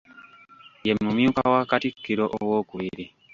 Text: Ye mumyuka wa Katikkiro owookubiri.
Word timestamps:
Ye 0.85 0.93
mumyuka 1.01 1.41
wa 1.53 1.61
Katikkiro 1.69 2.25
owookubiri. 2.39 3.05